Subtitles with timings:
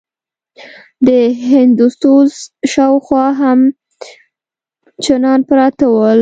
[1.07, 1.09] د
[1.51, 2.31] هندوسوز
[2.71, 3.59] شاوخوا هم
[5.03, 6.19] چمنان پراته ول.